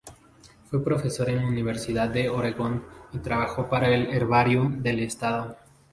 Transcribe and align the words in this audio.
Fue 0.65 0.83
profesor 0.83 1.29
en 1.29 1.35
la 1.35 1.45
Universidad 1.47 2.09
de 2.09 2.27
Oregon, 2.27 2.83
y 3.13 3.19
trabajó 3.19 3.69
para 3.69 3.87
el 3.93 4.11
herbario 4.11 4.67
del 4.77 4.99
Estado. 5.01 5.55